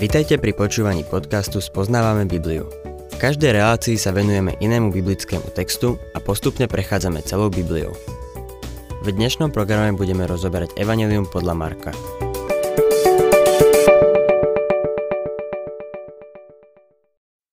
[0.00, 2.64] Vitajte pri počúvaní podcastu Spoznávame Bibliu.
[3.12, 7.92] V každej relácii sa venujeme inému biblickému textu a postupne prechádzame celou Bibliou.
[9.04, 11.92] V dnešnom programe budeme rozoberať Evangelium podľa Marka.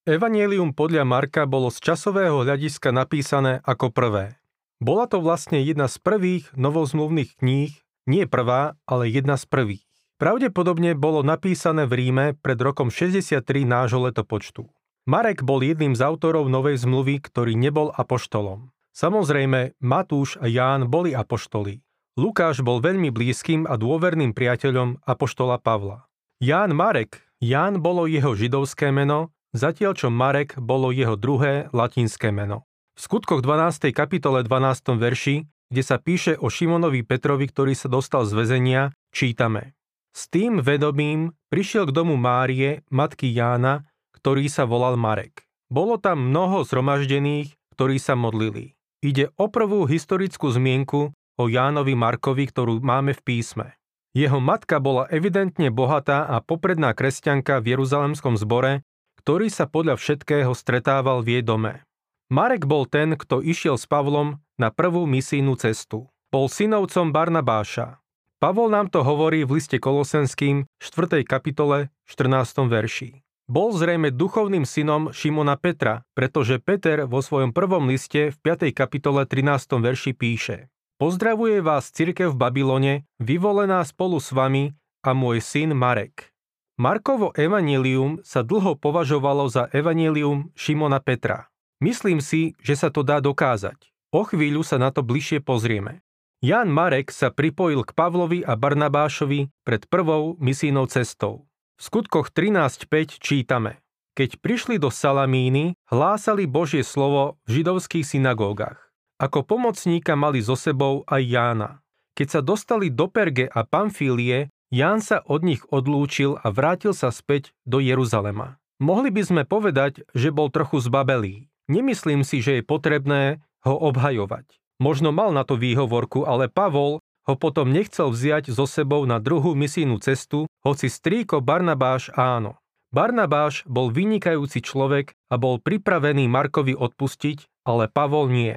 [0.07, 4.39] Evangelium podľa Marka bolo z časového hľadiska napísané ako prvé.
[4.79, 7.75] Bola to vlastne jedna z prvých novozmluvných kníh,
[8.07, 9.86] nie prvá, ale jedna z prvých.
[10.17, 14.65] Pravdepodobne bolo napísané v Ríme pred rokom 63 nášho letopočtu.
[15.05, 18.73] Marek bol jedným z autorov Novej zmluvy, ktorý nebol apoštolom.
[18.97, 21.85] Samozrejme, Matúš a Ján boli apoštoli.
[22.17, 26.09] Lukáš bol veľmi blízkym a dôverným priateľom apoštola Pavla.
[26.41, 32.65] Ján Marek, Ján bolo jeho židovské meno, zatiaľ čo Marek bolo jeho druhé latinské meno.
[32.97, 33.93] V skutkoch 12.
[33.93, 34.97] kapitole 12.
[34.97, 39.76] verši, kde sa píše o Šimonovi Petrovi, ktorý sa dostal z väzenia, čítame.
[40.17, 43.85] S tým vedomím prišiel k domu Márie, matky Jána,
[44.17, 45.45] ktorý sa volal Marek.
[45.69, 48.73] Bolo tam mnoho zhromaždených, ktorí sa modlili.
[49.05, 53.77] Ide o prvú historickú zmienku o Jánovi Markovi, ktorú máme v písme.
[54.17, 58.81] Jeho matka bola evidentne bohatá a popredná kresťanka v Jeruzalemskom zbore,
[59.21, 61.85] ktorý sa podľa všetkého stretával v jej dome.
[62.33, 66.09] Marek bol ten, kto išiel s Pavlom na prvú misijnú cestu.
[66.33, 68.01] Bol synovcom Barnabáša.
[68.37, 71.25] Pavol nám to hovorí v liste Kolosenským 4.
[71.25, 72.69] kapitole 14.
[72.69, 73.25] verši.
[73.49, 78.69] Bol zrejme duchovným synom Šimona Petra, pretože Peter vo svojom prvom liste v 5.
[78.77, 79.81] kapitole 13.
[79.81, 80.69] verši píše
[81.01, 86.29] Pozdravuje vás cirkev v Babylone, vyvolená spolu s vami a môj syn Marek.
[86.77, 91.49] Markovo evanílium sa dlho považovalo za evanílium Šimona Petra.
[91.81, 93.81] Myslím si, že sa to dá dokázať.
[94.13, 96.05] O chvíľu sa na to bližšie pozrieme.
[96.37, 101.49] Jan Marek sa pripojil k Pavlovi a Barnabášovi pred prvou misijnou cestou.
[101.77, 103.81] V skutkoch 13.5 čítame
[104.13, 108.77] Keď prišli do Salamíny, hlásali Božie slovo v židovských synagógach.
[109.17, 111.81] Ako pomocníka mali so sebou aj Jána.
[112.13, 117.09] Keď sa dostali do Perge a Pamfílie, Ján sa od nich odlúčil a vrátil sa
[117.09, 118.61] späť do Jeruzalema.
[118.77, 121.49] Mohli by sme povedať, že bol trochu zbabelý.
[121.65, 124.66] Nemyslím si, že je potrebné ho obhajovať.
[124.77, 129.51] Možno mal na to výhovorku, ale Pavol ho potom nechcel vziať so sebou na druhú
[129.57, 132.55] misijnú cestu, hoci strýko Barnabáš áno.
[132.95, 138.55] Barnabáš bol vynikajúci človek a bol pripravený Markovi odpustiť, ale Pavol nie.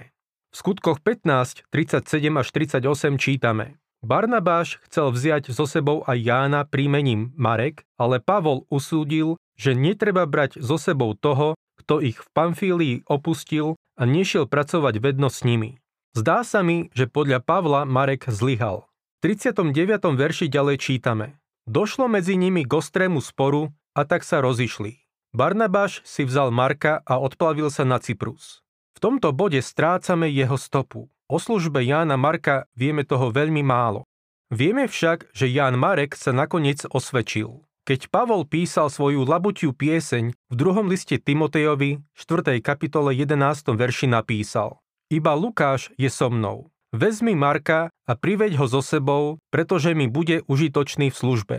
[0.50, 2.06] V skutkoch 15, 37
[2.38, 3.82] až 38 čítame.
[4.00, 10.62] Barnabáš chcel vziať so sebou aj Jána príjmením Marek, ale Pavol usúdil, že netreba brať
[10.62, 15.82] so sebou toho, kto ich v Pamfílii opustil a nešiel pracovať vedno s nimi.
[16.10, 18.82] Zdá sa mi, že podľa Pavla Marek zlyhal.
[19.22, 19.70] V 39.
[20.18, 21.38] verši ďalej čítame.
[21.70, 24.98] Došlo medzi nimi k ostrému sporu a tak sa rozišli.
[25.30, 28.58] Barnabáš si vzal Marka a odplavil sa na Cyprus.
[28.98, 31.06] V tomto bode strácame jeho stopu.
[31.30, 34.02] O službe Jána Marka vieme toho veľmi málo.
[34.50, 37.62] Vieme však, že Ján Marek sa nakoniec osvedčil.
[37.86, 42.58] Keď Pavol písal svoju labutiu pieseň, v druhom liste Timotejovi, 4.
[42.58, 43.78] kapitole 11.
[43.78, 46.70] verši napísal iba Lukáš je so mnou.
[46.94, 51.56] Vezmi Marka a priveď ho so sebou, pretože mi bude užitočný v službe.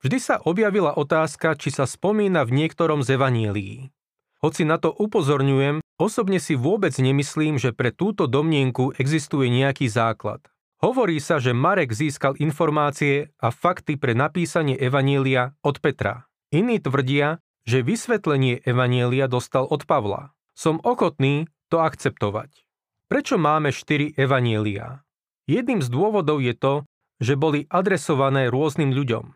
[0.00, 3.92] Vždy sa objavila otázka, či sa spomína v niektorom z evanílií.
[4.40, 10.40] Hoci na to upozorňujem, osobne si vôbec nemyslím, že pre túto domnienku existuje nejaký základ.
[10.80, 16.24] Hovorí sa, že Marek získal informácie a fakty pre napísanie Evanielia od Petra.
[16.48, 20.32] Iní tvrdia, že vysvetlenie Evanielia dostal od Pavla.
[20.56, 22.64] Som ochotný to akceptovať.
[23.10, 25.02] Prečo máme štyri evanielia?
[25.50, 26.86] Jedným z dôvodov je to,
[27.18, 29.34] že boli adresované rôznym ľuďom.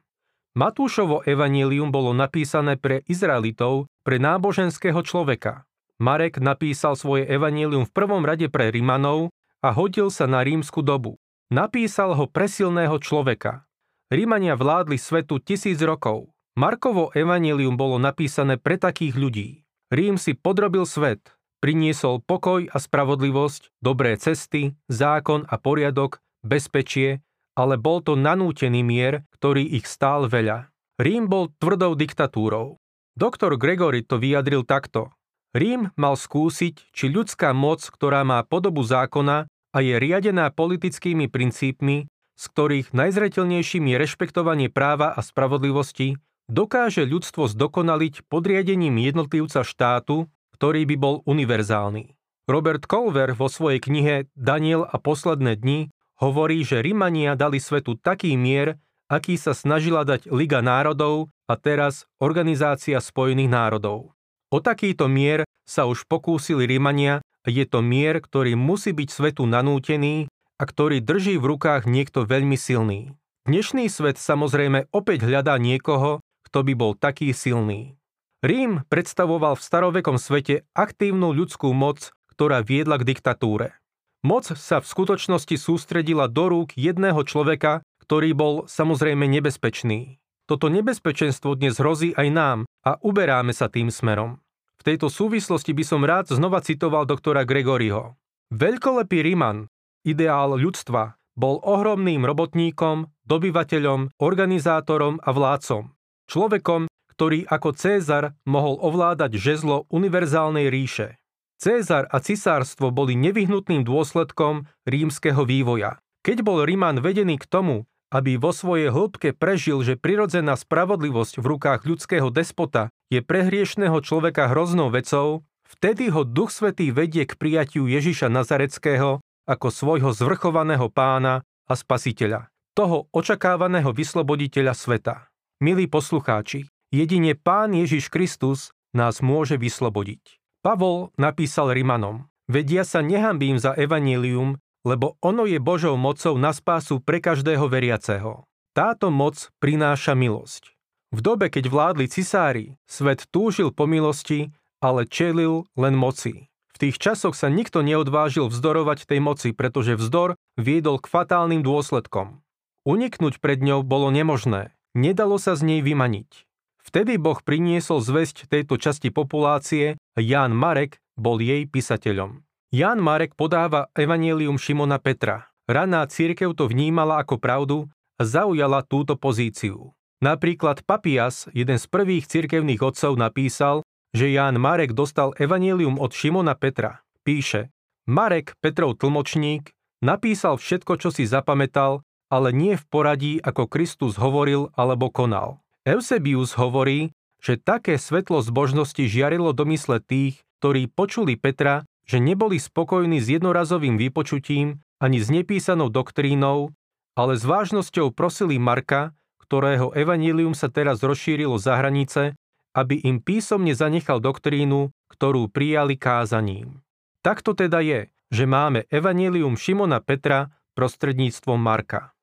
[0.55, 5.67] Matúšovo evanielium bolo napísané pre Izraelitov, pre náboženského človeka.
[5.99, 11.19] Marek napísal svoje evanielium v prvom rade pre Rimanov a hodil sa na rímsku dobu.
[11.51, 13.67] Napísal ho pre silného človeka.
[14.07, 16.31] Rímania vládli svetu tisíc rokov.
[16.55, 19.49] Markovo evanielium bolo napísané pre takých ľudí.
[19.91, 21.34] Rím si podrobil svet,
[21.65, 27.25] priniesol pokoj a spravodlivosť, dobré cesty, zákon a poriadok, bezpečie,
[27.57, 30.69] ale bol to nanútený mier, ktorý ich stál veľa.
[31.01, 32.77] Rím bol tvrdou diktatúrou.
[33.17, 35.09] Doktor Gregory to vyjadril takto.
[35.57, 42.13] Rím mal skúsiť, či ľudská moc, ktorá má podobu zákona a je riadená politickými princípmi,
[42.37, 46.21] z ktorých najzretelnejším je rešpektovanie práva a spravodlivosti,
[46.53, 50.29] dokáže ľudstvo zdokonaliť podriadením jednotlivca štátu,
[50.65, 52.17] ktorý by bol univerzálny.
[52.49, 55.93] Robert Colver vo svojej knihe Daniel a posledné dni
[56.25, 58.81] hovorí, že Rimania dali svetu taký mier,
[59.13, 64.17] aký sa snažila dať Liga národov a teraz Organizácia spojených národov.
[64.49, 69.45] O takýto mier sa už pokúsili Rímania a je to mier, ktorý musí byť svetu
[69.45, 73.13] nanútený a ktorý drží v rukách niekto veľmi silný.
[73.45, 78.01] Dnešný svet samozrejme opäť hľadá niekoho, kto by bol taký silný.
[78.45, 83.73] Rím predstavoval v starovekom svete aktívnu ľudskú moc, ktorá viedla k diktatúre.
[84.21, 90.21] Moc sa v skutočnosti sústredila do rúk jedného človeka, ktorý bol samozrejme nebezpečný.
[90.45, 94.37] Toto nebezpečenstvo dnes hrozí aj nám a uberáme sa tým smerom.
[94.77, 98.21] V tejto súvislosti by som rád znova citoval doktora Gregoriho.
[98.53, 99.73] Veľkolepý Riman,
[100.05, 105.97] ideál ľudstva, bol ohromným robotníkom, dobyvateľom, organizátorom a vládcom.
[106.29, 111.23] Človekom, ktorý ako Cézar mohol ovládať žezlo univerzálnej ríše.
[111.63, 116.03] Cézar a cisárstvo boli nevyhnutným dôsledkom rímskeho vývoja.
[116.27, 121.47] Keď bol Ríman vedený k tomu, aby vo svojej hĺbke prežil, že prirodzená spravodlivosť v
[121.47, 127.39] rukách ľudského despota je pre hriešného človeka hroznou vecou, vtedy ho Duch Svetý vedie k
[127.39, 135.29] prijatiu Ježiša Nazareckého ako svojho zvrchovaného pána a spasiteľa, toho očakávaného vysloboditeľa sveta.
[135.63, 140.39] Milí poslucháči, Jedine Pán Ježiš Kristus nás môže vyslobodiť.
[140.63, 147.03] Pavol napísal Rimanom, vedia sa nehambím za evanílium, lebo ono je Božou mocou na spásu
[147.03, 148.47] pre každého veriaceho.
[148.79, 150.71] Táto moc prináša milosť.
[151.11, 156.47] V dobe, keď vládli cisári, svet túžil po milosti, ale čelil len moci.
[156.47, 162.39] V tých časoch sa nikto neodvážil vzdorovať tej moci, pretože vzdor viedol k fatálnym dôsledkom.
[162.87, 164.71] Uniknúť pred ňou bolo nemožné.
[164.95, 166.47] Nedalo sa z nej vymaniť.
[166.85, 172.45] Vtedy Boh priniesol zväzť tejto časti populácie a Ján Marek bol jej písateľom.
[172.75, 175.49] Ján Marek podáva evanielium Šimona Petra.
[175.65, 177.89] Raná církev to vnímala ako pravdu
[178.21, 179.97] a zaujala túto pozíciu.
[180.21, 183.81] Napríklad Papias, jeden z prvých cirkevných otcov, napísal,
[184.13, 187.01] že Ján Marek dostal evanielium od Šimona Petra.
[187.25, 187.73] Píše,
[188.05, 189.73] Marek, Petrov tlmočník,
[190.05, 195.64] napísal všetko, čo si zapamätal, ale nie v poradí, ako Kristus hovoril alebo konal.
[195.85, 197.13] Eusebius hovorí,
[197.45, 203.29] že také svetlo zbožnosti žiarilo do mysle tých, ktorí počuli Petra, že neboli spokojní s
[203.29, 206.73] jednorazovým vypočutím ani s nepísanou doktrínou,
[207.13, 209.13] ale s vážnosťou prosili Marka,
[209.45, 212.33] ktorého evanílium sa teraz rozšírilo za hranice,
[212.73, 216.81] aby im písomne zanechal doktrínu, ktorú prijali kázaním.
[217.21, 222.14] Takto teda je, že máme evanílium Šimona Petra prostredníctvom Marka.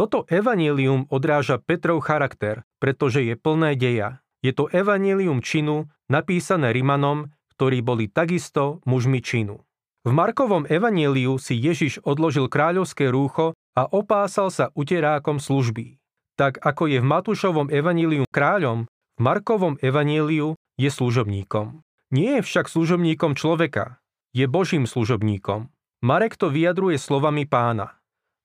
[0.00, 4.24] Toto evanílium odráža Petrov charakter, pretože je plné deja.
[4.40, 9.60] Je to evanílium činu, napísané Rimanom, ktorí boli takisto mužmi činu.
[10.00, 16.00] V Markovom evaníliu si Ježiš odložil kráľovské rúcho a opásal sa uterákom služby.
[16.40, 21.84] Tak ako je v Matúšovom evaníliu kráľom, v Markovom evaníliu je služobníkom.
[22.08, 24.00] Nie je však služobníkom človeka,
[24.32, 25.68] je Božím služobníkom.
[26.00, 27.99] Marek to vyjadruje slovami pána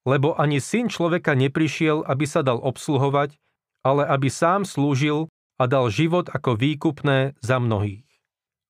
[0.05, 3.41] lebo ani syn človeka neprišiel, aby sa dal obsluhovať,
[3.81, 8.05] ale aby sám slúžil a dal život ako výkupné za mnohých.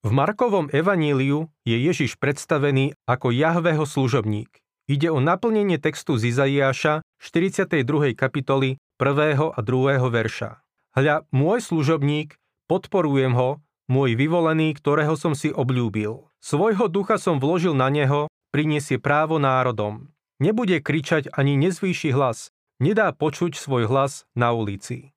[0.06, 4.62] V Markovom evaníliu je Ježiš predstavený ako Jahveho služobník.
[4.86, 8.14] Ide o naplnenie textu z Izaiáša 42.
[8.14, 9.10] kapitoly 1.
[9.50, 9.98] a 2.
[10.14, 10.62] verša.
[10.94, 12.38] Hľa, môj služobník,
[12.70, 16.30] podporujem ho, môj vyvolený, ktorého som si obľúbil.
[16.38, 20.14] Svojho ducha som vložil na neho, priniesie právo národom.
[20.40, 22.52] Nebude kričať ani nezvýši hlas,
[22.84, 25.16] nedá počuť svoj hlas na ulici.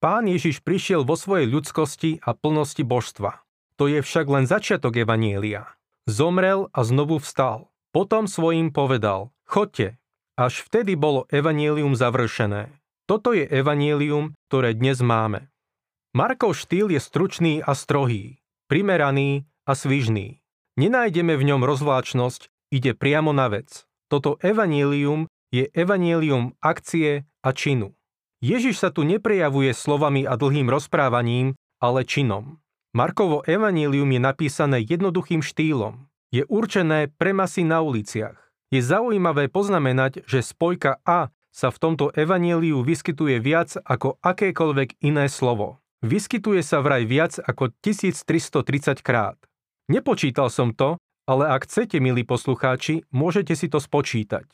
[0.00, 3.44] Pán Ježiš prišiel vo svojej ľudskosti a plnosti božstva.
[3.80, 5.68] To je však len začiatok Evanielia.
[6.04, 7.72] Zomrel a znovu vstal.
[7.92, 9.96] Potom svojim povedal, chodte.
[10.34, 12.74] Až vtedy bolo Evanielium završené.
[13.06, 15.48] Toto je Evanielium, ktoré dnes máme.
[16.16, 20.42] Markov štýl je stručný a strohý, primeraný a svižný.
[20.74, 23.86] Nenájdeme v ňom rozvláčnosť, ide priamo na vec.
[24.14, 27.98] Toto evanílium je evanílium akcie a činu.
[28.38, 32.62] Ježiš sa tu neprejavuje slovami a dlhým rozprávaním, ale činom.
[32.94, 36.06] Markovo evanílium je napísané jednoduchým štýlom.
[36.30, 38.38] Je určené pre masy na uliciach.
[38.70, 45.26] Je zaujímavé poznamenať, že spojka A sa v tomto evaníliu vyskytuje viac ako akékoľvek iné
[45.26, 45.82] slovo.
[46.06, 49.34] Vyskytuje sa vraj viac ako 1330 krát.
[49.90, 54.44] Nepočítal som to, ale ak chcete, milí poslucháči, môžete si to spočítať.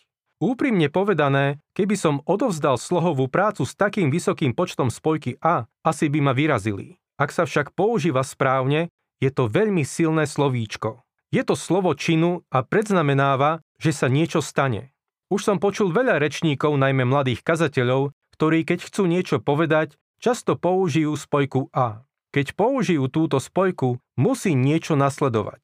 [0.40, 6.18] Úprimne povedané, keby som odovzdal slohovú prácu s takým vysokým počtom spojky A, asi by
[6.24, 6.96] ma vyrazili.
[7.20, 8.88] Ak sa však používa správne,
[9.20, 11.04] je to veľmi silné slovíčko.
[11.28, 14.96] Je to slovo činu a predznamenáva, že sa niečo stane.
[15.28, 21.12] Už som počul veľa rečníkov, najmä mladých kazateľov, ktorí keď chcú niečo povedať, často použijú
[21.14, 22.08] spojku a.
[22.32, 25.60] Keď použijú túto spojku, musí niečo nasledovať.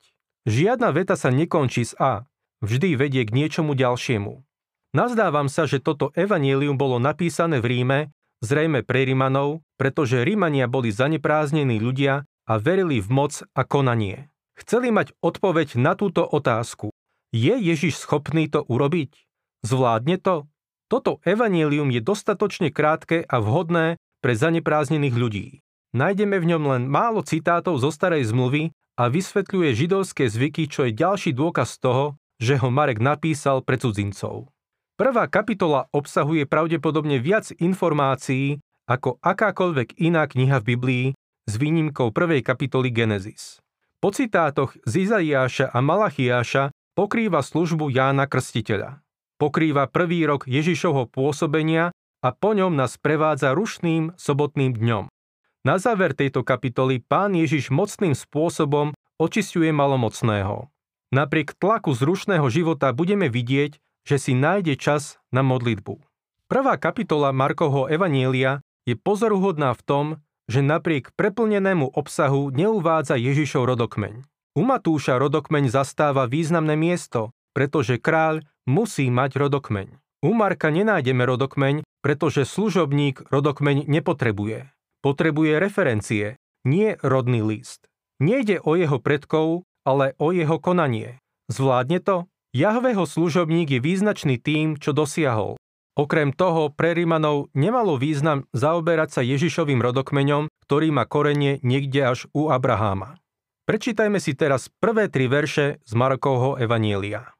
[0.46, 2.22] Žiadna veta sa nekončí s a,
[2.62, 4.46] vždy vedie k niečomu ďalšiemu.
[4.94, 7.98] Nazdávam sa, že toto evanílium bolo napísané v Ríme,
[8.46, 14.30] zrejme pre Rimanov, pretože Rimania boli zanepráznení ľudia a verili v moc a konanie.
[14.56, 16.94] Chceli mať odpoveď na túto otázku.
[17.34, 19.12] Je Ježiš schopný to urobiť?
[19.66, 20.46] Zvládne to?
[20.86, 25.46] Toto evanílium je dostatočne krátke a vhodné pre zanepráznených ľudí.
[25.94, 30.96] Nájdeme v ňom len málo citátov zo starej zmluvy a vysvetľuje židovské zvyky, čo je
[30.96, 34.50] ďalší dôkaz toho, že ho Marek napísal pre cudzincov.
[34.96, 41.06] Prvá kapitola obsahuje pravdepodobne viac informácií ako akákoľvek iná kniha v Biblii
[41.44, 43.60] s výnimkou prvej kapitoly Genesis.
[44.00, 49.04] Po citátoch z Izaiáša a Malachiáša pokrýva službu Jána Krstiteľa.
[49.36, 51.92] Pokrýva prvý rok Ježišovho pôsobenia
[52.24, 55.12] a po ňom nás prevádza rušným sobotným dňom.
[55.66, 60.70] Na záver tejto kapitoly pán Ježiš mocným spôsobom očistuje malomocného.
[61.10, 63.74] Napriek tlaku zrušného života budeme vidieť,
[64.06, 65.98] že si nájde čas na modlitbu.
[66.46, 70.06] Prvá kapitola Markovho Evanielia je pozoruhodná v tom,
[70.46, 74.22] že napriek preplnenému obsahu neuvádza Ježišov rodokmeň.
[74.54, 79.98] U Matúša rodokmeň zastáva významné miesto, pretože kráľ musí mať rodokmeň.
[80.22, 84.75] U Marka nenájdeme rodokmeň, pretože služobník rodokmeň nepotrebuje.
[85.04, 87.88] Potrebuje referencie, nie rodný list.
[88.20, 91.20] Nejde o jeho predkov, ale o jeho konanie.
[91.52, 92.26] Zvládne to?
[92.56, 95.60] Jahveho služobník je význačný tým, čo dosiahol.
[95.96, 102.28] Okrem toho, pre Rimanov nemalo význam zaoberať sa Ježišovým rodokmeňom, ktorý má korenie niekde až
[102.36, 103.16] u Abraháma.
[103.64, 107.32] Prečítajme si teraz prvé tri verše z Markovho Evanielia.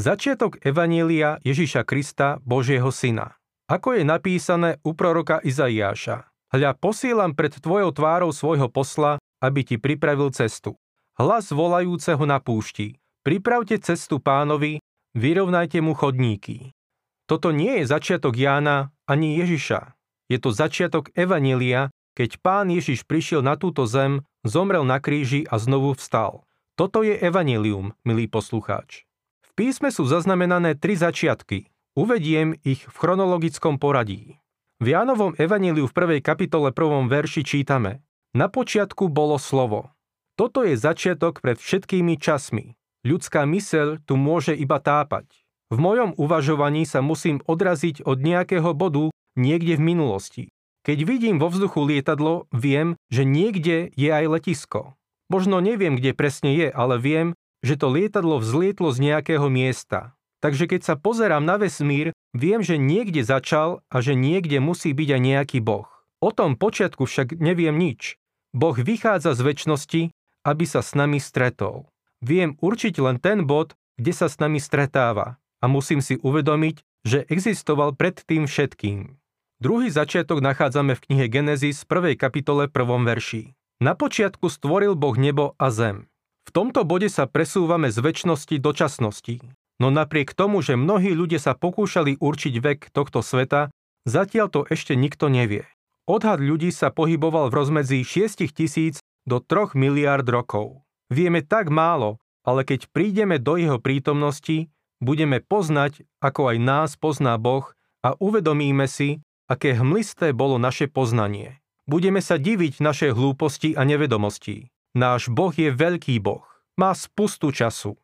[0.00, 3.36] Začiatok Evanielia Ježiša Krista, Božieho Syna.
[3.68, 6.31] Ako je napísané u proroka Izaiáša.
[6.52, 10.76] Hľa posielam pred tvojou tvárou svojho posla, aby ti pripravil cestu.
[11.16, 13.00] Hlas volajúceho na púšti.
[13.24, 14.84] Pripravte cestu pánovi,
[15.16, 16.76] vyrovnajte mu chodníky.
[17.24, 19.96] Toto nie je začiatok Jána ani Ježiša.
[20.28, 25.56] Je to začiatok Evanília, keď pán Ježiš prišiel na túto zem, zomrel na kríži a
[25.56, 26.44] znovu vstal.
[26.76, 29.08] Toto je Evanílium, milý poslucháč.
[29.40, 31.72] V písme sú zaznamenané tri začiatky.
[31.96, 34.41] Uvediem ich v chronologickom poradí.
[34.82, 38.02] V Jánovom Evaníliu v prvej kapitole prvom verši čítame
[38.34, 39.94] Na počiatku bolo slovo.
[40.34, 42.74] Toto je začiatok pred všetkými časmi.
[43.06, 45.30] Ľudská myseľ tu môže iba tápať.
[45.70, 50.44] V mojom uvažovaní sa musím odraziť od nejakého bodu niekde v minulosti.
[50.82, 54.98] Keď vidím vo vzduchu lietadlo, viem, že niekde je aj letisko.
[55.30, 60.18] Možno neviem, kde presne je, ale viem, že to lietadlo vzlietlo z nejakého miesta.
[60.42, 65.08] Takže keď sa pozerám na vesmír, viem, že niekde začal a že niekde musí byť
[65.14, 65.86] aj nejaký boh.
[66.18, 68.18] O tom počiatku však neviem nič.
[68.50, 70.02] Boh vychádza z väčšnosti,
[70.42, 71.86] aby sa s nami stretol.
[72.18, 77.22] Viem určiť len ten bod, kde sa s nami stretáva a musím si uvedomiť, že
[77.30, 79.14] existoval pred tým všetkým.
[79.62, 82.18] Druhý začiatok nachádzame v knihe Genesis 1.
[82.18, 83.06] kapitole 1.
[83.06, 83.54] verši.
[83.78, 86.10] Na počiatku stvoril Boh nebo a zem.
[86.46, 89.38] V tomto bode sa presúvame z väčšnosti do časnosti.
[89.82, 93.74] No napriek tomu, že mnohí ľudia sa pokúšali určiť vek tohto sveta,
[94.06, 95.66] zatiaľ to ešte nikto nevie.
[96.06, 100.86] Odhad ľudí sa pohyboval v rozmedzi 6 tisíc do 3 miliárd rokov.
[101.10, 104.70] Vieme tak málo, ale keď prídeme do jeho prítomnosti,
[105.02, 107.66] budeme poznať, ako aj nás pozná Boh
[108.06, 109.18] a uvedomíme si,
[109.50, 111.58] aké hmlisté bolo naše poznanie.
[111.90, 114.70] Budeme sa diviť našej hlúposti a nevedomosti.
[114.94, 116.46] Náš Boh je veľký Boh.
[116.78, 117.98] Má spustu času.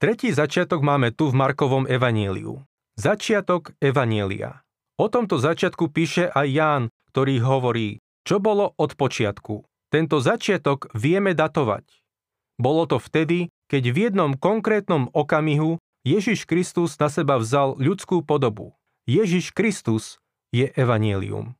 [0.00, 2.64] Tretí začiatok máme tu v Markovom evaníliu.
[2.96, 4.64] Začiatok evanielia.
[4.96, 9.60] O tomto začiatku píše aj Ján, ktorý hovorí, čo bolo od počiatku.
[9.92, 11.84] Tento začiatok vieme datovať.
[12.56, 15.76] Bolo to vtedy, keď v jednom konkrétnom okamihu
[16.08, 18.72] Ježiš Kristus na seba vzal ľudskú podobu.
[19.04, 20.16] Ježiš Kristus
[20.48, 21.59] je evanielium.